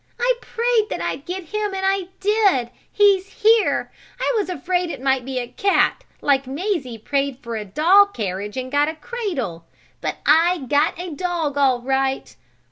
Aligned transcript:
I 0.19 0.33
prayed 0.41 0.87
that 0.89 0.99
I'd 0.99 1.27
get 1.27 1.43
him, 1.49 1.75
and 1.75 1.85
I 1.85 2.07
did! 2.19 2.71
He's 2.91 3.43
here! 3.43 3.91
I 4.19 4.33
was 4.35 4.49
afraid 4.49 4.89
it 4.89 4.99
might 4.99 5.25
be 5.25 5.37
a 5.37 5.47
cat, 5.47 6.03
like 6.21 6.47
Mazie 6.47 6.97
prayed 6.97 7.37
for 7.43 7.55
a 7.55 7.65
doll 7.65 8.07
carriage 8.07 8.57
and 8.57 8.71
got 8.71 8.87
a 8.89 8.95
cradle. 8.95 9.67
But 10.01 10.17
I 10.25 10.65
got 10.67 10.99
a 10.99 11.11
dog 11.11 11.55
all 11.55 11.81
right. 11.83 12.35